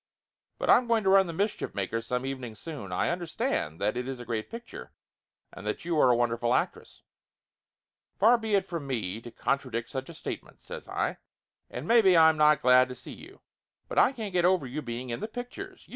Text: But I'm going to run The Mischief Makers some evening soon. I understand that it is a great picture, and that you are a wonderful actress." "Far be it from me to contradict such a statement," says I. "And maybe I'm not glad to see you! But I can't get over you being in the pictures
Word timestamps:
But 0.57 0.71
I'm 0.71 0.87
going 0.87 1.03
to 1.03 1.11
run 1.11 1.27
The 1.27 1.31
Mischief 1.31 1.75
Makers 1.75 2.07
some 2.07 2.25
evening 2.25 2.55
soon. 2.55 2.91
I 2.91 3.11
understand 3.11 3.79
that 3.79 3.95
it 3.95 4.07
is 4.07 4.19
a 4.19 4.25
great 4.25 4.49
picture, 4.49 4.93
and 5.53 5.63
that 5.67 5.85
you 5.85 5.99
are 5.99 6.09
a 6.09 6.15
wonderful 6.15 6.55
actress." 6.55 7.03
"Far 8.17 8.39
be 8.39 8.55
it 8.55 8.65
from 8.65 8.87
me 8.87 9.21
to 9.21 9.29
contradict 9.29 9.91
such 9.91 10.09
a 10.09 10.15
statement," 10.15 10.59
says 10.59 10.87
I. 10.87 11.17
"And 11.69 11.87
maybe 11.87 12.17
I'm 12.17 12.35
not 12.35 12.63
glad 12.63 12.89
to 12.89 12.95
see 12.95 13.13
you! 13.13 13.41
But 13.87 13.99
I 13.99 14.11
can't 14.11 14.33
get 14.33 14.43
over 14.43 14.65
you 14.65 14.81
being 14.81 15.11
in 15.11 15.19
the 15.19 15.27
pictures 15.27 15.87